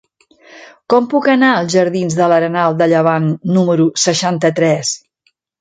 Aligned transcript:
Com 0.93 1.09
puc 1.11 1.27
anar 1.33 1.49
als 1.57 1.75
jardins 1.75 2.17
de 2.21 2.31
l'Arenal 2.33 2.79
de 2.81 2.89
Llevant 2.95 3.31
número 3.59 3.89
seixanta-tres? 4.09 4.99